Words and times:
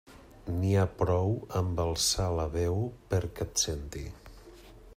N'hi 0.53 0.71
ha 0.77 0.85
prou 1.01 1.35
amb 1.59 1.83
alçar 1.83 2.29
la 2.39 2.47
veu 2.55 2.81
perquè 3.13 3.47
et 3.51 3.65
senti. 3.65 4.05